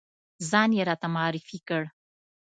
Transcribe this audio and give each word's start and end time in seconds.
ځان 0.49 0.69
یې 0.77 0.83
راته 0.89 1.07
معرفی 1.15 1.59
کړ. 1.67 1.83